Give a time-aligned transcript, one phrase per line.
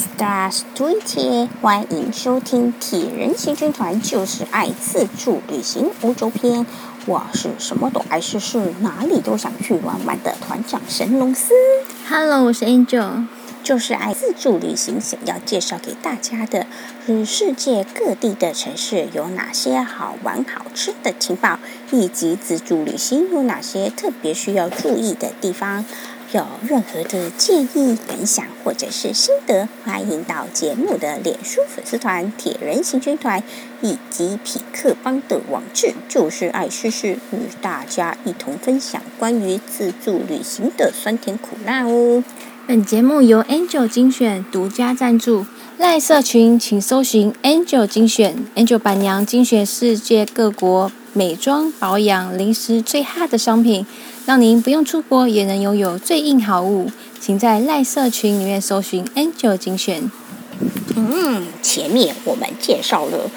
[0.00, 6.60] Stars Twenty，欢迎收听《铁人行军团就是爱自助旅行欧洲篇》。
[7.04, 11.52] 我是什么都爱试试，哪里都想去玩玩的团长神龙斯。
[12.08, 13.26] Hello，我是 Angel，
[13.62, 14.98] 就是爱自助旅行。
[14.98, 16.66] 想要介绍给大家的
[17.04, 21.58] 是世界各地的城市有哪些好玩好吃的情报，
[21.90, 25.84] 以及自助旅行有哪些特别需要注意的地方。
[26.32, 33.42] 有任何的建议、感想或者是心得，欢迎到节目的脸书粉丝团“铁人行军团”
[33.82, 42.22] 以及痞客邦的网志，就是爱试试，与大家一同分享关于自助旅行的酸甜苦辣哦。
[42.64, 45.46] 本节目由 Angel 精选独家赞助，
[45.78, 53.84] 赖社群请搜寻 Angel 精选，Angel 板娘精选世界各国美妆、保养、零食最夯的商品。
[54.30, 60.08] 让您不用出国也能拥有最硬好物，请在赖社群里面搜寻 Angel 精选。
[60.94, 63.28] 嗯，前面我们介绍了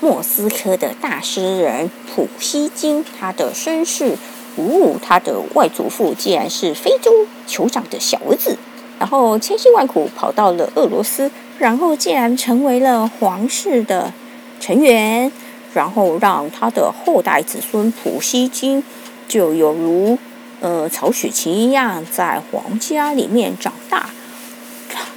[0.00, 4.16] 莫斯科的大诗人普希金，他的身世。
[4.56, 7.12] 哦，他的外祖父竟然是非洲
[7.46, 8.56] 酋长的小儿子，
[8.98, 14.14] 然后千辛万苦跑到了俄罗斯，然后竟然成为了皇室的
[14.58, 15.30] 成员，
[15.74, 18.82] 然后让他的后代子孙普希金
[19.28, 20.16] 就有如。
[20.60, 24.10] 呃，曹雪芹一样在皇家里面长大，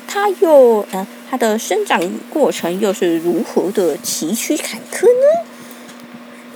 [0.07, 5.49] 他又呃，他的生长过程又是如何的崎岖坎坷呢？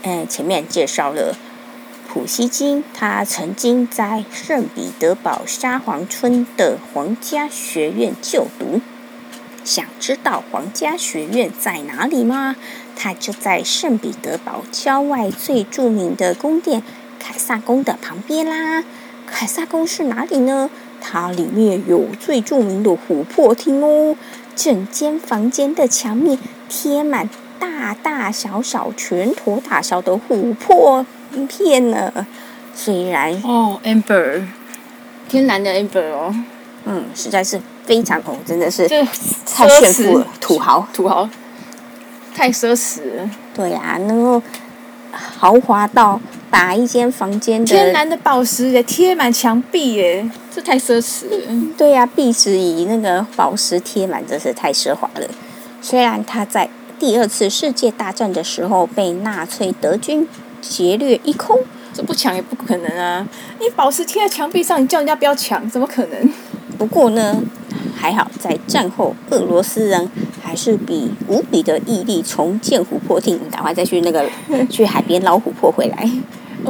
[0.04, 1.36] 呃，前面介绍了
[2.08, 8.82] 普希金，他曾经在圣彼得堡沙皇村的皇家学院就读。
[9.64, 12.56] 想知道皇家学院在哪里吗？
[12.96, 16.84] 他就在圣彼得堡郊外最著名的宫殿。
[17.28, 18.84] 凯撒宫的旁边啦，
[19.26, 20.70] 凯撒宫是哪里呢？
[21.02, 24.16] 它里面有最著名的琥珀厅哦，
[24.56, 26.38] 整间房间的墙面
[26.70, 27.28] 贴满
[27.60, 31.04] 大大小小、拳头大小的琥珀
[31.50, 32.28] 片呢。
[32.76, 34.44] 虽然哦，amber，
[35.28, 36.36] 天然的 amber 哦，
[36.84, 41.28] 嗯，实在是非常哦，真的是太炫富了，土豪，土豪，
[42.36, 43.28] 太奢侈了。
[43.56, 44.44] 对呀、啊，能够
[45.12, 46.22] 豪华到。
[46.56, 51.72] 把一间房间的天然的宝石也贴满墙壁耶，这太奢侈了。
[51.78, 55.28] 对呀、啊，壁纸以那个宝石贴满，真是太奢华了。
[55.82, 60.26] 虽然他在第二次世界大战的时候被纳粹德军
[60.62, 61.60] 劫掠一空，
[61.94, 63.28] 这不抢也不可能啊！
[63.60, 66.30] 你宝石贴在墙壁上，你叫人家不要抢，怎么可能？
[66.78, 67.36] 不过呢，
[67.98, 70.10] 还好在战后，俄罗斯人
[70.42, 74.26] 还是比无比的毅力重建琥珀厅，赶快再去那个
[74.70, 76.10] 去海边捞琥珀回来。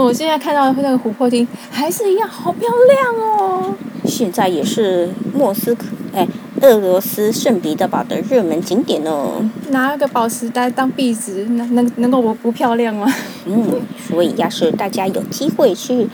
[0.03, 3.73] 我现在看到的那个琥珀厅还是一样，好漂亮哦！
[4.03, 6.27] 现在也是莫斯科，哎，
[6.61, 9.49] 俄罗斯圣彼得堡的热门景点哦。
[9.69, 13.11] 拿个宝石来当壁纸，能能能够不不漂亮吗？
[13.45, 16.07] 嗯，所以要是大家有机会去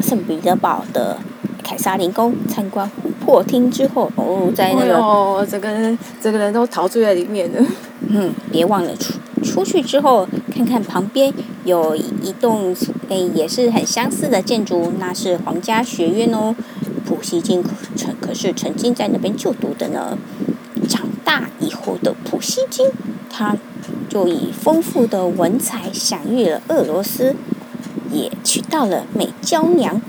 [0.00, 1.18] 圣彼得堡的
[1.64, 7.66] 凯撒林宫参观琥珀厅之后，哦，在那个，哦，整个人整个人都陶醉在里面了。
[8.08, 11.32] 嗯，别忘了出出去之后看看旁边
[11.66, 12.74] 有一栋
[13.08, 16.54] 诶、哎、也是很相似的建筑，那是皇家学院哦。
[17.04, 17.62] 普希金
[17.96, 20.16] 曾可是曾经在那边就读的呢。
[20.88, 22.86] 长大以后的普希金，
[23.28, 23.56] 他
[24.08, 27.34] 就以丰富的文采享誉了俄罗斯，
[28.12, 30.00] 也娶到了美娇娘，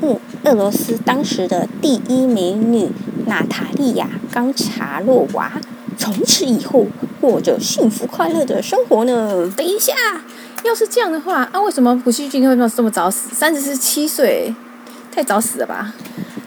[0.00, 2.90] 嗯，俄罗斯当时的第一美女
[3.26, 5.60] 娜塔莉亚·冈察洛娃。
[5.98, 6.86] 从此以后。
[7.22, 9.48] 过着幸福快乐的生活呢。
[9.56, 9.94] 等一下，
[10.64, 13.34] 要是这样的话，啊，为什么普希金会这么早死？
[13.34, 14.54] 三十七岁，
[15.10, 15.94] 太早死了吧？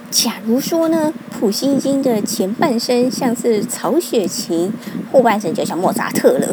[0.10, 4.72] 假如说呢，普希金的前半生像是曹雪芹，
[5.12, 6.48] 后半生就像莫扎特了。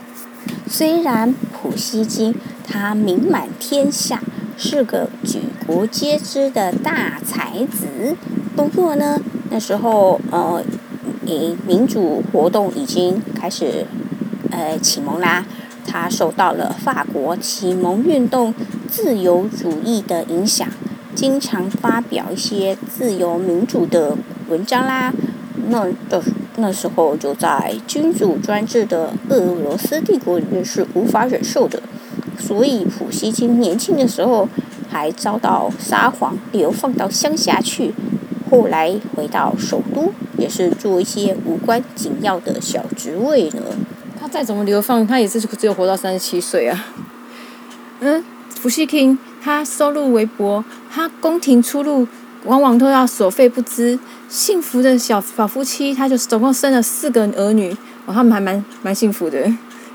[0.66, 2.34] 虽然普希金
[2.66, 4.22] 他名满天下，
[4.56, 8.16] 是个举国皆知的大才子，
[8.56, 10.62] 不过呢，那时候呃。
[11.26, 13.86] 诶，民主活动已经开始，
[14.50, 15.42] 呃，启蒙啦。
[15.86, 18.54] 他受到了法国启蒙运动
[18.88, 20.66] 自由主义的影响，
[21.14, 24.16] 经常发表一些自由民主的
[24.48, 25.12] 文章啦。
[25.68, 26.22] 那的
[26.56, 31.82] 那时候，就在君主专制的俄罗斯帝国里面是无法忍受的，
[32.38, 34.48] 所以普希金年轻的时候
[34.90, 37.94] 还遭到沙皇流放到乡下去。
[38.50, 43.62] 后来回到首都，也是做一些无关紧要的小职位呢。
[44.34, 46.86] 他再怎么流放，他也是只有活到三十七岁啊。
[48.00, 48.24] 嗯，
[48.60, 52.04] 普希金他收入微薄，他宫廷出入
[52.42, 53.96] 往往都要所费不貲。
[54.28, 57.70] 幸福的小小夫妻，他就总共生了四个儿女，
[58.06, 59.40] 哦，他们还蛮蛮幸福的，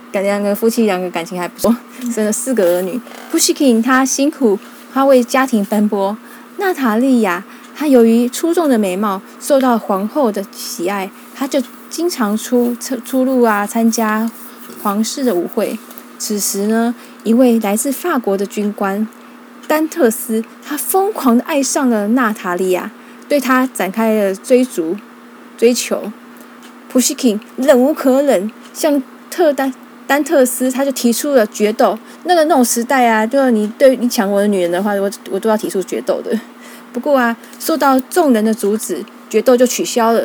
[0.09, 1.75] 感觉两个夫妻两个感情还不错，
[2.09, 2.97] 生了四个儿女。
[3.29, 4.57] 普希金他辛苦，
[4.93, 6.17] 他为家庭奔波。
[6.55, 7.43] 娜塔莉亚，
[7.75, 11.61] 她由于出众的美貌受到皇后的喜爱，她就
[11.99, 14.31] 经常出出出入啊，参加
[14.81, 15.77] 皇室的舞会。
[16.17, 19.05] 此时呢，一位来自法国的军官
[19.67, 22.89] 丹特斯，他疯狂的爱上了娜塔莉亚。
[23.27, 24.95] 对他展开了追逐、
[25.57, 26.09] 追求，
[26.87, 29.73] 普希金忍无可忍，向特丹
[30.07, 31.99] 丹特斯，他就提出了决斗。
[32.23, 36.31] 那个那种时代啊，就是你对你抢我的女人的话，我我都要提出决斗的。
[36.93, 40.23] 不过啊，受到众人的阻止，决斗就取消了。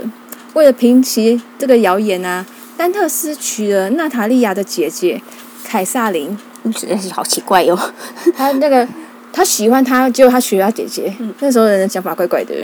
[0.54, 2.44] 为了平息这个谣言啊，
[2.76, 5.20] 丹特斯娶了娜塔莉亚的姐姐
[5.62, 6.36] 凯撒琳。
[6.74, 7.78] 实在是好奇怪哟，
[8.34, 8.88] 他那个
[9.30, 11.14] 他喜欢他，结果他娶了他姐姐。
[11.18, 12.54] 嗯、那时候人的想法怪怪的。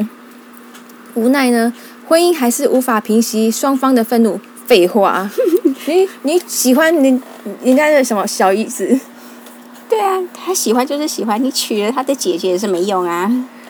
[1.12, 1.70] 无奈呢，
[2.08, 4.40] 婚姻还是无法平息双方的愤怒。
[4.64, 5.28] 废话，
[5.86, 7.20] 你你喜欢你
[7.62, 8.98] 人家的什么小姨子？
[9.88, 13.22] 对啊，他喜欢就是喜欢，你娶了他的姐姐也是没用啊。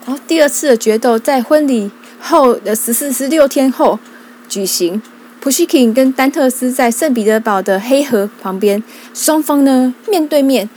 [0.06, 1.90] 然后第二次的决斗在婚礼
[2.20, 3.99] 后的十四十六天后
[4.50, 5.00] 举行。
[5.41, 8.82] 普希金跟丹特斯在圣彼得堡的黑河旁边，
[9.14, 10.69] 双方呢面对面，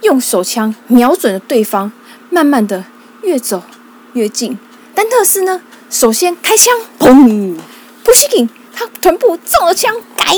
[0.00, 1.92] 用手枪瞄准了对方，
[2.30, 2.86] 慢慢的
[3.22, 3.62] 越走
[4.14, 4.58] 越近。
[4.94, 5.60] 丹特斯呢？
[5.90, 7.56] 首先开枪，砰！
[8.02, 10.34] 普希金他臀部中了枪，哎，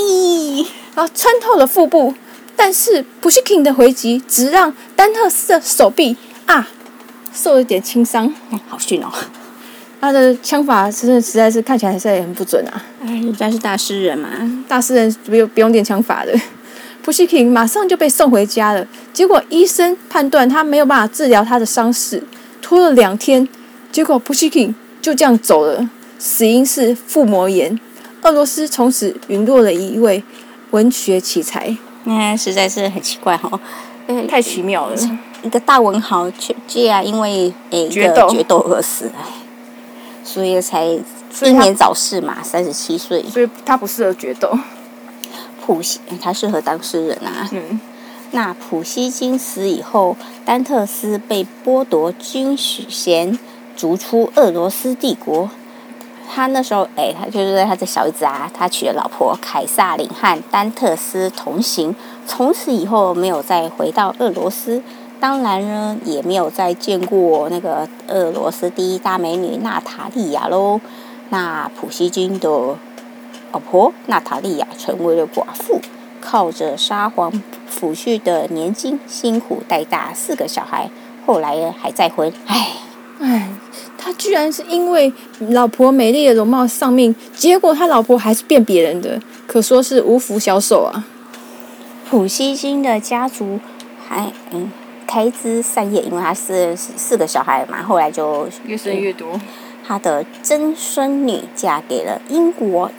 [0.94, 2.14] 然后穿透了腹部，
[2.56, 6.16] 但是普希金的回击只让丹特斯的手臂
[6.46, 6.68] 啊
[7.32, 8.34] 受了点轻伤，
[8.68, 9.12] 好逊哦！
[10.00, 12.82] 他的枪法真的实在是看起来还是很不准啊！
[13.04, 14.28] 哎，人家是大诗人嘛，
[14.66, 16.32] 大诗人不用不用练枪法的。
[17.02, 22.22] 普希金马上就被送回家了，结果医生判断他没有办法治疗他的伤势，
[22.60, 23.46] 拖了两天，
[23.92, 24.74] 结果普希金。
[25.02, 25.88] 就这样走了，
[26.18, 27.80] 死因是腹膜炎。
[28.20, 30.22] 俄罗斯从此陨落了一位
[30.72, 31.74] 文学奇才。
[32.04, 34.96] 哎，实在是很奇怪哈、哦，太奇妙了。
[35.42, 39.24] 一个大文豪却竟然因为诶决斗决斗而死，哎，
[40.24, 43.22] 所以才英年早逝嘛，三十七岁。
[43.24, 44.50] 所以他不适合决斗。
[45.64, 47.48] 普希他适合当诗人啊。
[47.52, 47.80] 嗯。
[48.32, 53.38] 那普希金死以后，丹特斯被剥夺军衔。
[53.76, 55.48] 逐出俄罗斯帝国，
[56.30, 61.96] 他那时候，哎，他就是他的小姨子啊，他娶了老婆凯撒琳和丹特斯同行，
[62.26, 64.82] 从此以后没有再回到俄罗斯，
[65.20, 70.80] 当然呢，也没有再见过那个俄罗斯第一大美女娜塔莉亚喽。
[71.28, 72.48] 那普希金的
[73.52, 75.80] 老婆娜塔莉亚成为了寡妇，
[76.20, 77.30] 靠着沙皇
[77.70, 80.90] 抚恤的年金，辛苦带大四个小孩，
[81.26, 82.68] 后来呢还再婚，唉。
[83.22, 83.50] 唉，
[83.98, 85.12] 他居然是因为
[85.50, 91.04] 老婆美丽的容貌丧命，结果他老婆还是变别人的，可说是无福消受啊。
[92.08, 93.60] 普希金的家族
[94.08, 94.72] 还嗯
[95.10, 99.40] 开枝散叶，因为他是四个小孩嘛，后来就越生越多。
[99.84, 102.92] 他的曾孙女嫁给了英国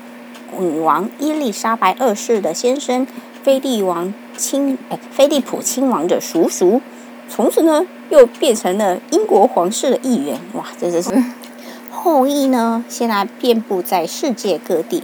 [0.60, 3.08] 女王伊丽莎白二世的先生
[3.42, 6.82] 菲利王亲哎菲利普亲王的叔叔。
[7.30, 10.38] 从此呢，又变成了英国皇室的一员。
[10.56, 11.12] 哇，真的是
[11.90, 15.02] 后裔呢，现在遍布在世界各地。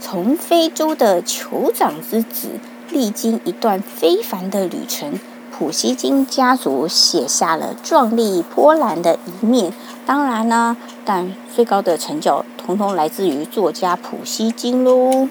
[0.00, 2.48] 从非洲的酋长之子，
[2.90, 5.18] 历经一段非凡的旅程，
[5.58, 9.72] 普希金家族写下了壮丽波澜的一面。
[10.04, 15.26] 当然呢，但最高的成就，统统来自于作家普希金喽。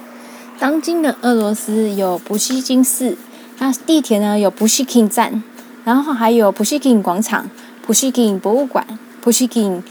[0.58, 3.16] 当今的俄罗斯有普希金寺，
[3.60, 5.44] 那地铁呢有普希金站。
[5.84, 7.48] 然后还有普希金广场、
[7.86, 8.84] 普希金博物馆、
[9.22, 9.84] 普希金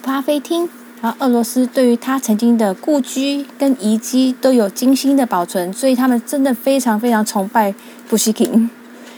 [0.00, 0.68] 咖啡厅。
[1.00, 7.74] 然后俄罗斯对于他曾经的故居跟遗迹都有精心的保存，所以他们真的非常非常崇拜
[8.08, 8.70] 普希金。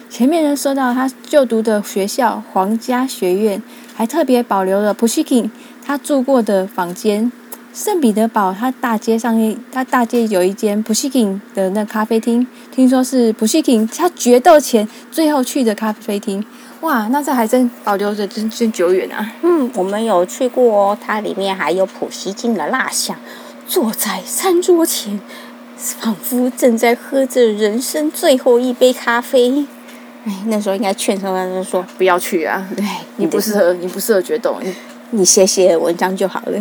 [0.08, 3.62] 前面呢说到他就读的学校皇家学院，
[3.94, 5.50] 还特别保留了普希金
[5.84, 7.30] 他住过的房间。
[7.74, 16.42] 圣彼得堡，它大街上面，它大街有一间普希金的那咖啡厅，听说是普希金他决斗前最后去的咖啡厅。
[16.80, 19.30] 哇，那这还真保留着真真久远啊！
[19.42, 23.14] 嗯，我们有去过哦，它里面还有普希金的蜡像，
[23.68, 25.20] 坐在餐桌前，
[25.76, 29.66] 仿佛正在喝着人生最后一杯咖啡。
[30.26, 32.68] 哎， 那时候应该劝说他，就说不要去啊！
[32.76, 32.84] 对，
[33.16, 34.74] 你不适合，你不适合决斗，你
[35.10, 36.60] 你写写文章就好了。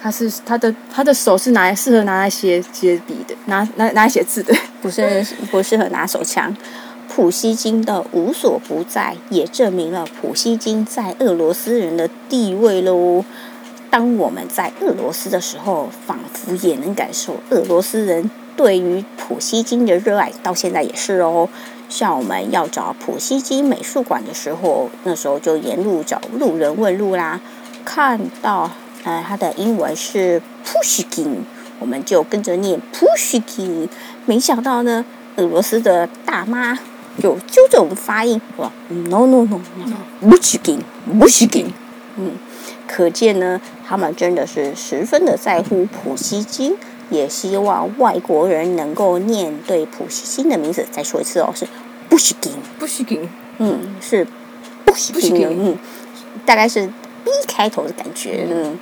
[0.00, 6.56] 他是他的他的手是拿来适合拿来写写笔的，拿拿拿来写字的， 不是不适合拿手枪。
[7.08, 13.24] 普希金的无所不在，也证明了普希金在俄罗斯人的地位喽。
[13.90, 21.48] 当我们在俄罗斯的时候，仿佛也能感受俄罗斯人对于普希金的热爱，到现在也是哦。
[21.92, 27.38] 像我们要找普希金美术馆的时候，那时候就沿路找路人问路啦，
[27.84, 28.70] 看到
[29.04, 31.40] 呃他的英文是 Pushkin，
[31.78, 33.90] 我们就跟着念 Pushkin。
[34.24, 35.04] 没想到呢，
[35.36, 36.78] 俄罗斯的大妈
[37.20, 41.66] 就纠正我们发音，哇 No No No No，Pushkin，Pushkin，
[42.16, 42.38] 嗯。
[42.88, 46.76] 可见呢，他们真的是十分的在乎普希金，
[47.08, 50.86] 也希望外国人能够念对普希金的名字。
[50.90, 51.66] 再说一次哦，是
[52.12, 53.26] 布希金，布希金，
[53.56, 54.26] 嗯，是
[54.84, 55.78] 布希金，嗯，
[56.44, 56.86] 大概是
[57.24, 58.78] B 开头的感觉，嗯。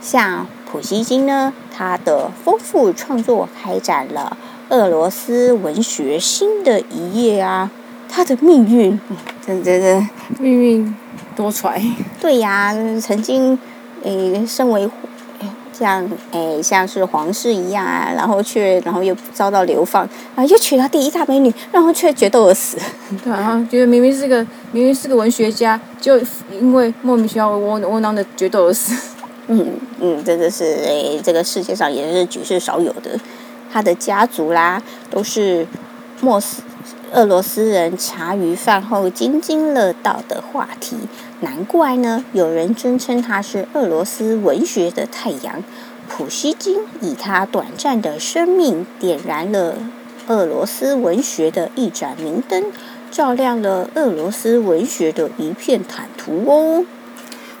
[0.00, 4.36] 像普希金呢，他的丰富创作开展了
[4.70, 7.70] 俄罗斯文学新的一页啊，
[8.08, 8.98] 他的命运，
[9.46, 10.04] 真真的
[10.40, 10.92] 命运。
[11.36, 11.80] 多舛，
[12.20, 13.56] 对呀，曾经，
[14.02, 14.90] 诶，身为
[15.78, 22.78] 像诶像是皇室一样啊，然后却然后又遭到流放，啊，又娶了第一大美女，然后却决斗而死。
[23.22, 24.38] 对啊，觉得明明是个
[24.72, 26.18] 明明是个文学家，就
[26.50, 28.94] 因为莫名其妙窝窝囊的决斗而死。
[29.48, 33.10] 嗯嗯，真的是诶，这个世界上也是举世少有的。
[33.70, 35.66] 他的家族啦，都是
[36.20, 36.62] 莫斯。
[37.12, 40.96] 俄罗斯人茶余饭后津津乐道的话题，
[41.40, 42.24] 难怪呢。
[42.32, 45.62] 有人尊称他是俄罗斯文学的太阳。
[46.08, 49.76] 普希金以他短暂的生命点燃了
[50.26, 52.72] 俄罗斯文学的一盏明灯，
[53.10, 56.84] 照亮了俄罗斯文学的一片坦途哦。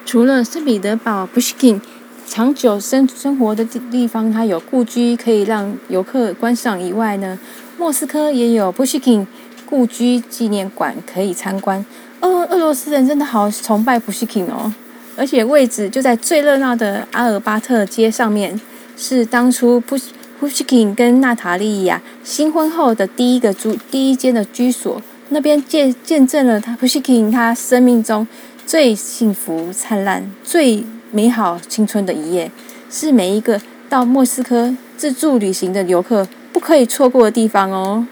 [0.04, 1.80] 除了圣彼得堡普希金
[2.26, 7.38] 长久生生活的地地方，他有故居可以让游客观赏以外呢。
[7.78, 9.26] 莫斯科也有 Pushkin
[9.68, 11.84] 故居纪念馆可以参观。
[12.20, 14.72] 哦，俄罗斯人真的好崇拜 Pushkin 哦，
[15.14, 18.58] 而且位置就在最热闹的阿尔巴特街上面，
[18.96, 19.98] 是当初普
[20.40, 25.02] 普希金跟娜塔莉亚新婚后的第一个住第一间的居所。
[25.28, 28.26] 那边见见证了他 Pushkin 他生命中
[28.64, 32.50] 最幸福灿烂、最美好青春的一页，
[32.88, 36.26] 是每一个到莫斯科自助旅行的游客。
[36.56, 38.06] 不可以错过的地方哦！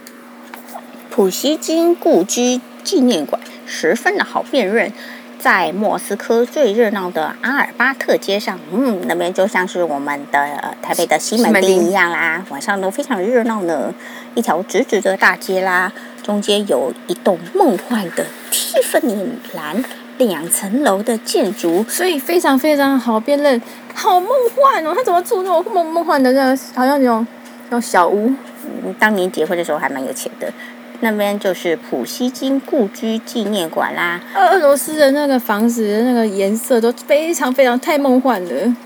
[1.10, 4.92] 普希金故居纪念馆十分的好辨认，
[5.38, 13.94] 在莫斯科最热闹的阿尔巴特街上，嗯，那边就像是我们的台北的西门町一样啦， 晚上都非常热闹呢。
[14.34, 15.90] 一条直直的大街啦，
[16.22, 19.82] 中间有一栋梦幻的蒂芙尼蓝
[20.18, 23.62] 两层楼的建筑，所以非常非常好辨认，
[23.94, 24.92] 好梦幻哦！
[24.94, 27.26] 他怎么住那种梦梦幻的那个，好像那种。
[27.68, 28.32] 那种小屋，
[28.64, 30.52] 嗯，当年结婚的时候还蛮有钱的。
[31.00, 34.20] 那边就是普希金故居纪念馆啦。
[34.34, 38.76] 俄罗斯的那个房子的那个颜色都非常非常太梦幻了。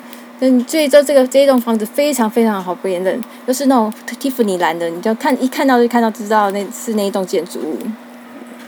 [0.41, 7.79] 嗯，所以说这个这一栋房子非常非常好辨认，就是那种蒂芙尼蓝的，你就看一看到就看到知道那是那一栋建筑物。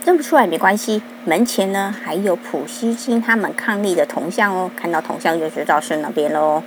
[0.05, 6.63] 认不出来没关系，门前呢还有普希金他们伉俪的铜像哦，看到铜像就知道是哪边喽。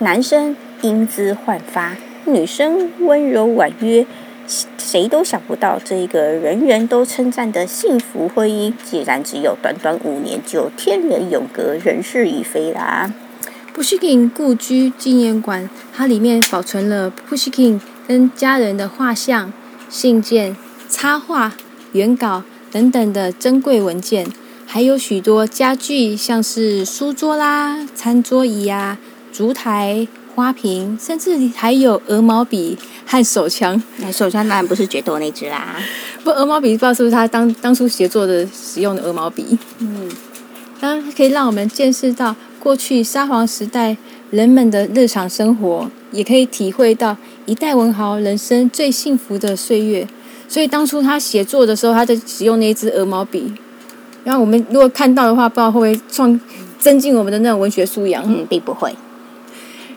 [0.00, 1.96] 男生英姿焕发。
[2.28, 4.06] 女生温柔婉约，
[4.76, 13.12] 谁都想不到这个人人都称赞的幸福婚姻，竟然只有短短五年就天人永隔、人事已非啦！
[13.72, 19.52] 普希金故居纪念馆，它里面保存了普希金跟家人的画像、
[19.88, 20.56] 信件、
[20.88, 21.54] 插画、
[21.92, 22.42] 原稿
[22.72, 24.26] 等等的珍贵文件，
[24.66, 28.98] 还有许多家具，像是书桌啦、餐桌椅呀、
[29.32, 30.08] 烛台。
[30.38, 33.82] 花瓶，甚至还有鹅毛笔和手枪。
[33.96, 35.74] 那手枪当然不是决斗那支啦，
[36.22, 39.58] 不，鹅毛笔不知道是不是他当当初写作的使用的鹅毛笔。
[39.80, 40.08] 嗯，
[40.78, 43.96] 当然可以让我们见识到过去沙皇时代
[44.30, 50.06] 人们的日常生活，也可以体会到一代文豪人生最幸福的岁月。
[50.46, 53.52] 所以当初他写作的时候，他在使用那一支鹅毛笔。
[54.22, 56.40] 然后我们如果看到的话，不知道会不会创
[56.78, 58.22] 增进我们的那种文学素养？
[58.26, 58.94] 嗯，并不会。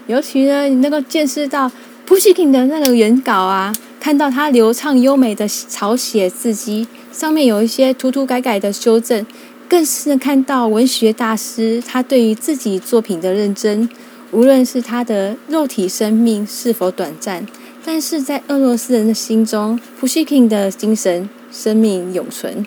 [0.08, 1.72] 尤其呢，你能够见识到
[2.06, 9.26] 普希金的那个原稿啊，看到他流畅优美的草写字迹，上面有一些涂涂改改的修正，
[9.70, 13.88] 更是看到文学大师他对于自己作品的认真。
[14.32, 17.46] 无论是他的肉体生命是否短暂，
[17.86, 22.66] 但是在俄罗斯人的心中，普希金的精神生命永存。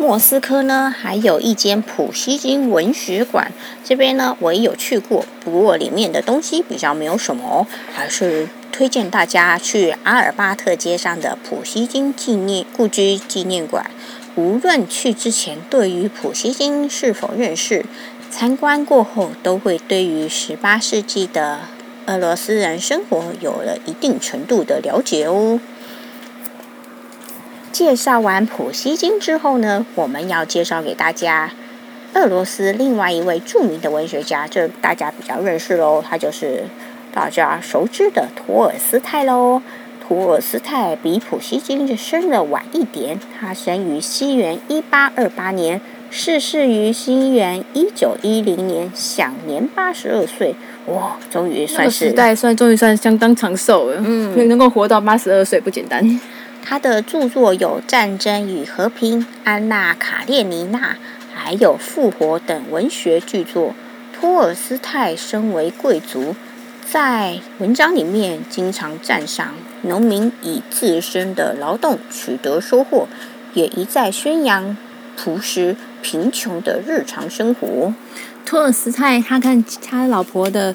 [0.00, 3.52] 莫斯科呢，还有一间普希金文学馆，
[3.84, 13.90] 这边呢我也有去过，不过里面的东西比较没有什么，还是推荐大家去阿尔巴特街上的普希金纪念故居纪念馆。
[14.36, 17.84] 无论去之前对于普希金是否认识，
[18.30, 21.58] 参观过后都会对于十八世纪的
[22.06, 25.60] 俄罗斯人生活有了一定程度的了解哦。
[27.80, 31.50] 介绍完普希金之后呢，我们要介绍给大家
[32.12, 36.64] 俄罗斯另外一位著名的文学家，这大家比较认识喽，他就是
[37.10, 39.62] 大家熟知的托尔斯泰喽。
[40.06, 50.54] 托尔斯泰比普希金就生的晚一点，他生于西元一八二八年，逝世于西元一九一零年，享年八十二岁。
[50.88, 56.20] 哇，终于算是时代算终于算相当长寿了，嗯，能够活到八十二岁不简单。
[56.62, 60.92] 他的著作有《战争与和平》《安娜·卡列尼娜》，
[61.34, 63.74] 还有《复活》等文学巨作。
[64.12, 66.36] 托尔斯泰身为贵族，
[66.88, 73.08] 在文章里面经常赞赏农民以自身的劳动取得收获，
[73.54, 74.76] 也一再宣扬
[75.16, 77.94] 朴实贫穷的日常生活。
[78.44, 80.74] 托尔斯泰他跟他老婆的。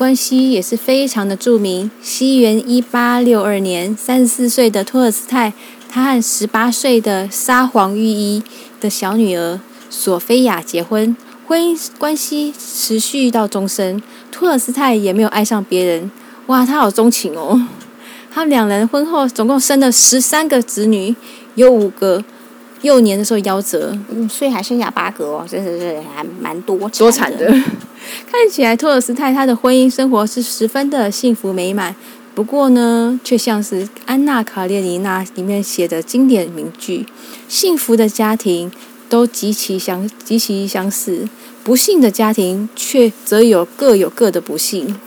[0.00, 1.90] 关系也是非常的著名。
[2.00, 5.52] 西元一八六二年，三十四岁的托尔斯泰，
[5.90, 8.42] 他和十八岁的沙皇御医
[8.80, 11.14] 的小女儿索菲亚结婚，
[11.46, 14.02] 婚姻关系持续到终身。
[14.32, 16.10] 托尔斯泰也没有爱上别人，
[16.46, 17.60] 哇，他好钟情哦！
[18.32, 21.14] 他们两人婚后总共生了十三个子女，
[21.56, 22.24] 有五个
[22.80, 27.54] 幼年的时候夭折，嗯，所以还剩下八个哦，真的是还蛮多多产的。
[28.30, 31.94] 看起来托尔斯泰他的婚姻生活是十分的幸福美满，
[32.34, 37.06] 不过呢，却像是《安娜·卡列尼娜》里面写的经典名句
[37.48, 38.70] ：“幸福的家庭
[39.08, 41.28] 都极其相极其相似，
[41.64, 44.98] 不幸的家庭却则有各有各的不幸。”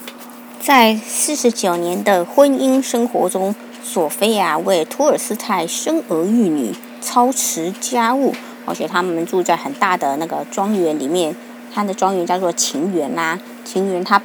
[0.62, 8.34] 在四十九年的婚姻生活中，索菲亚为托尔斯泰生儿育女、操持家务，
[8.66, 11.36] 而且他们住在很大的那个庄园里面。
[11.74, 14.22] 他的庄园叫做情园啦，情园他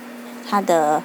[0.48, 1.02] 他的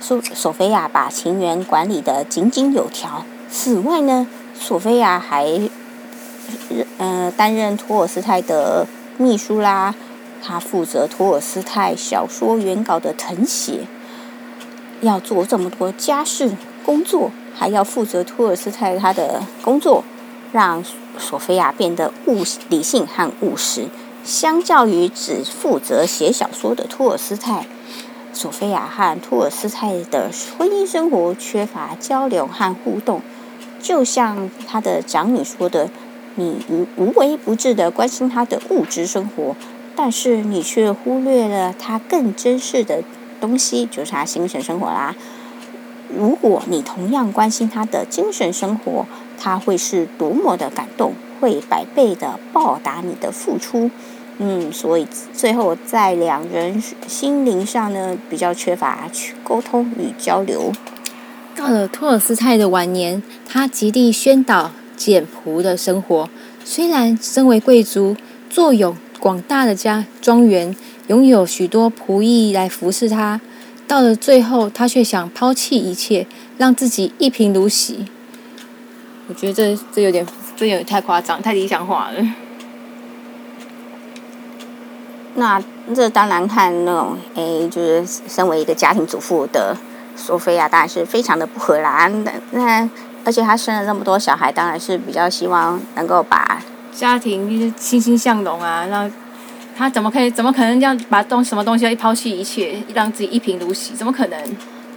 [0.00, 3.24] 索索菲亚把情园管理得井井有条。
[3.50, 4.26] 此外呢，
[4.58, 5.60] 索菲亚还
[6.98, 8.86] 呃担任托尔斯泰的
[9.18, 9.94] 秘书啦，
[10.42, 13.86] 他负责托尔斯泰小说原稿的誊写，
[15.02, 16.52] 要做这么多家事
[16.84, 20.04] 工作，还要负责托尔斯泰他的工作，
[20.52, 20.82] 让
[21.18, 23.86] 索菲亚变得务理性和务实。
[24.30, 27.66] 相较于只负责写小说的托尔斯泰，
[28.32, 33.22] 索菲亚和托尔斯泰的婚姻生活缺乏交流和互动。
[33.82, 35.90] 就像他的长女说的
[36.36, 36.64] ：“你
[36.96, 39.56] 无微不至地关心他的物质生活，
[39.96, 43.02] 但是你却忽略了他更珍视的
[43.40, 45.16] 东西，就是他精神生活啦。
[46.08, 53.90] 如果你同样关心他的精神生活，他会是多么的感动。”会百倍的报答你的付出，
[54.42, 60.72] 嗯，所以最后在两人心灵上呢，比较缺乏去沟通与交流。
[61.54, 66.30] 到了托尔斯泰的晚年，他极力宣导简朴的生活。
[66.64, 68.16] 虽然身为贵族，
[68.48, 70.74] 坐拥广大的家庄园，
[71.08, 73.40] 拥有许多仆役来服侍他，
[73.86, 76.26] 到了最后，他却想抛弃一切，
[76.56, 78.06] 让自己一贫如洗。
[79.28, 80.26] 我觉得这这有点。
[80.56, 82.22] 这有点太夸张，太理想化了。
[85.34, 85.62] 那
[85.94, 89.76] 这当然看那种，哎，就是身为一个家庭主妇的
[90.16, 92.08] 索菲亚，当然是非常的不合啦。
[92.08, 92.90] 那那
[93.24, 96.60] 而且她生了那么多小孩，当然是比较希望能够把
[96.92, 98.86] 家庭欣欣向荣啊。
[98.86, 99.10] 那
[99.76, 103.94] 她怎么可以，怎么可能这样把东什么东西要抛弃一切，让自己一贫如洗？
[103.94, 104.38] 怎么可能？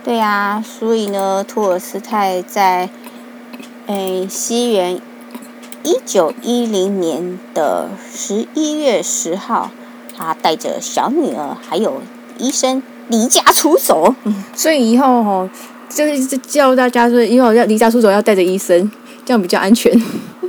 [0.03, 2.89] 对呀，所以呢，托尔斯泰在
[3.87, 4.99] 哎西元。
[5.85, 9.69] 一九一零年的十一月十号，
[10.15, 12.01] 他带着小女儿还有
[12.37, 14.13] 医生离家出走。
[14.55, 15.49] 所以以后哦，
[15.89, 18.91] 就是叫大家说，以后要离家出走要带着医生，
[19.25, 19.91] 这样比较安全。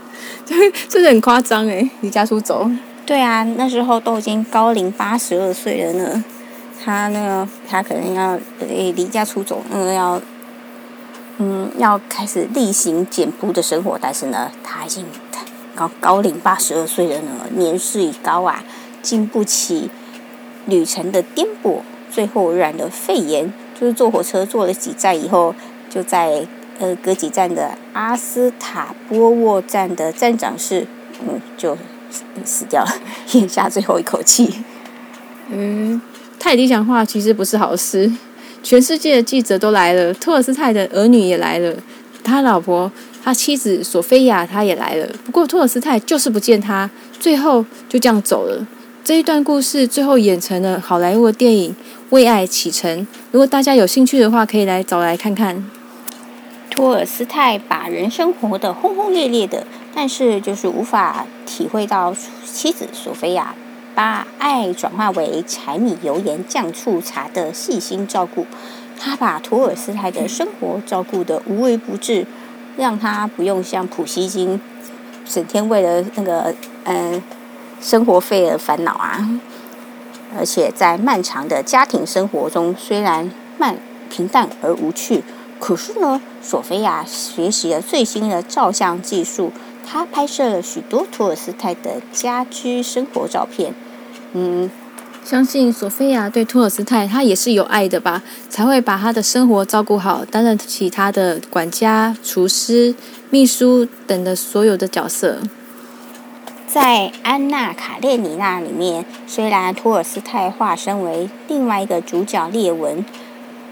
[0.89, 2.71] 这是很夸张哎，离家出走。
[3.07, 6.25] 对啊，那时候都已经高龄八十二岁了呢。
[6.85, 10.21] 他那个，他可能要诶离家出走，那个要。
[11.39, 15.05] 嗯，要开始例行简朴的生活，但是呢，他已经
[15.75, 18.63] 高高龄八十二岁了呢，年事已高啊，
[19.05, 19.91] 经不起
[20.67, 25.55] 旅程的颠簸，最后染了肺炎，就是坐火车坐了几站以后，
[25.91, 26.47] 就在
[26.79, 30.87] 呃隔几站的阿斯塔波沃站的站长室，
[31.21, 31.77] 嗯，就
[32.45, 32.91] 死掉了，
[33.33, 34.65] 咽下最后一口气。
[35.51, 36.01] 嗯，
[36.41, 38.11] 太理想化其实不是好事。
[38.63, 41.77] 全世界的记者都来了，托尔斯泰的儿女也来了，
[42.25, 42.91] 他老婆、
[43.23, 45.07] 他妻子索菲亚他也来了。
[45.27, 46.89] 不过托尔斯泰就是不见他，
[47.21, 48.67] 最后就这样走了。
[49.05, 51.73] 这一段故事最后演成了好莱坞电影
[52.09, 53.01] 《为爱启程》。
[53.31, 55.63] 如果大家有兴趣的话，可以来找来看看。
[56.71, 63.55] 托尔斯泰把人生活得轰轰烈烈的，但是就是无法体会到妻子索菲亚。
[63.95, 68.47] 把爱转化为柴米油盐酱醋茶的细心照顾，
[68.99, 72.27] 他把托尔斯泰的生活照顾得无微不至，
[72.79, 74.59] 让他不用像普希金，
[75.29, 77.23] 整天为了那个嗯
[77.85, 79.41] 生活费而烦恼啊。
[80.37, 83.77] 而且在漫长的家庭生活中，虽然慢
[84.11, 85.23] 平淡而无趣，
[85.61, 89.53] 可是呢，索菲亚学习了最新的照相技术。
[89.87, 93.75] 她拍摄了许多托尔斯泰的家居生活照片。
[94.33, 94.71] 嗯，
[95.23, 102.95] 相信索菲亚对托尔斯泰，他也是有爱的吧，才会把他的生活照顾好，担任起他的管家、厨师、
[103.31, 105.39] 秘书等的所有的角色。
[106.75, 113.05] 在《安娜·卡列尼娜》里面，虽然托尔斯泰化身为另外一个主角列文，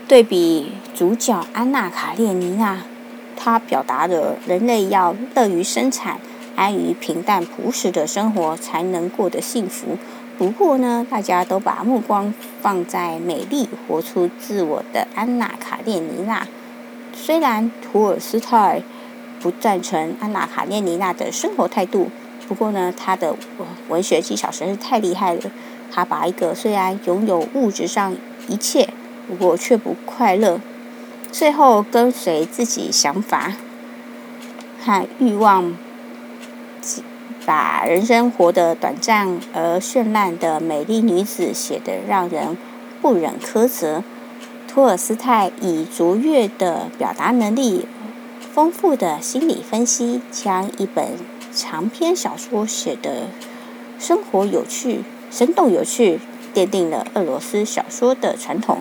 [0.07, 2.85] 对比主角安娜·卡列尼娜。
[3.37, 6.21] 他表达了人类要乐于生产，
[6.55, 9.99] 安于平淡朴实的生活，才能过得幸福。
[10.39, 16.47] 不过呢，大家都把目光放在美丽、活出自我的安娜·卡列尼娜。
[17.13, 18.81] 虽然托尔斯泰
[19.41, 22.09] 不赞成安娜·卡列尼娜的生活态度，
[22.53, 23.35] 不过呢，他的
[23.89, 25.41] 文学技巧实在是太厉害了。
[25.91, 28.15] 他把一个虽然拥有物质上
[28.47, 28.91] 一切，
[29.27, 30.61] 不过却不快乐。
[31.31, 33.55] 最后跟随自己想法
[34.85, 35.75] 和欲望，
[37.47, 42.59] 把人生活得短暂而绚烂的美丽女子写得让人
[43.01, 44.05] 不忍苛责。
[44.69, 47.87] 托尔斯泰以卓越的表达能力、
[48.53, 51.17] 丰富的心理分析，将一本
[51.55, 53.29] 长篇小说写得
[53.99, 56.19] 生活有趣、生动有趣，
[56.55, 58.79] 奠定了俄罗斯小说的传统。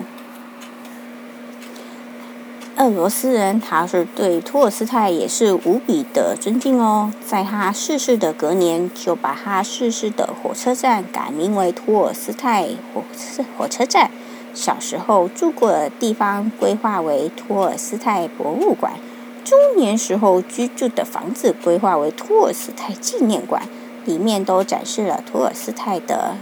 [2.78, 7.12] 俄罗斯人，他是对托尔斯泰也是无比的尊敬哦。
[7.24, 14.10] 在他逝世的隔年，就把他逝世的火车站改名为托尔斯泰火车火车站。
[14.54, 18.94] 小时候住过的地方规划为托尔斯泰博物馆。
[19.44, 23.68] 中年时候居住的房子规划为托尔斯泰纪念馆，
[24.04, 26.36] 里面都展示了托尔斯泰的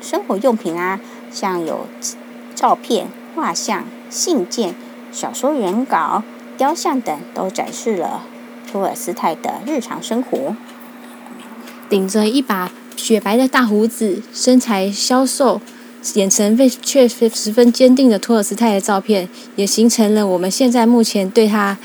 [0.00, 1.86] 生活用品啊，像有
[2.54, 4.74] 照片、画像、信件。
[5.10, 6.22] 小说原稿、
[6.58, 8.24] 雕像等都展示了
[8.70, 10.54] 托尔斯泰的日常生活。
[11.88, 15.62] 顶着一把雪白的大胡子、身材消瘦、
[16.14, 21.78] 眼神却却十分坚定的托尔斯泰的照片，也形成了我们现在目前对他。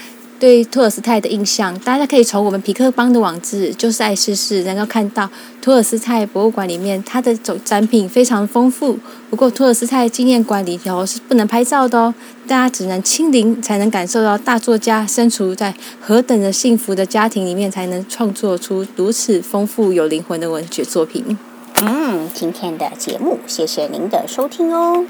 [0.43, 5.29] 对托尔斯泰的印象，大家可以从我们皮克邦的网址，就是爱试试，能够看到
[5.61, 8.99] 托尔斯泰博物馆里面，它的展展品非常丰富。
[9.29, 12.13] 不过，托尔斯泰纪念馆里头是不能拍照的哦，
[12.45, 21.37] 大家只能亲临才能感受到大作家身处在何等的幸福的家庭里面，才能创作出如此丰富有灵魂的文学作品。
[21.81, 25.05] 嗯，今天的节目，谢谢您的收听哦。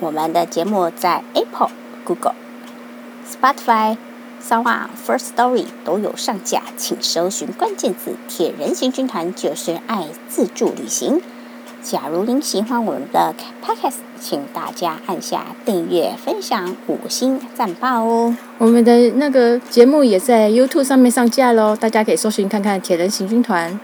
[0.00, 1.72] 我们的节目在 Apple、
[2.06, 2.47] Google。
[3.28, 3.96] Spotify、
[4.40, 11.20] s o u n、First Story 都有上架，请搜寻关键字“铁人行军团”就是爱自助旅行。
[11.82, 18.36] 假如您喜欢我们的 Podcast，请大家按下订阅、分享、五星赞爆哦！
[18.58, 23.78] 我们的那个节目也在 YouTube 上面上架喽，大家可以搜寻看看“铁人行军团”。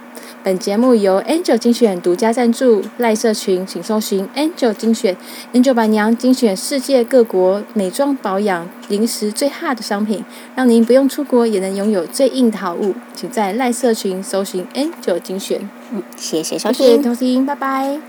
[0.45, 5.17] 本节目由 Angel 精选独家赞助，赖社群请搜寻 Angel 精选
[5.55, 10.23] ，Angel 板娘精选世界各国美妆保养、零食最 hot 的商品，
[10.55, 12.95] 让您不用出国也能拥有最硬的好物。
[13.15, 15.67] 请在赖社群搜寻 Angel 精选。
[15.91, 18.05] 嗯，谢谢收听，谢谢收听，拜拜。